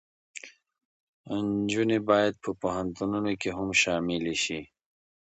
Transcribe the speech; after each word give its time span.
نجونې 1.47 1.99
باید 2.09 2.33
په 2.43 2.49
پوهنتونونو 2.61 3.31
کې 3.41 3.49
هم 3.57 3.69
شاملې 3.81 4.35
شي. 4.43 4.61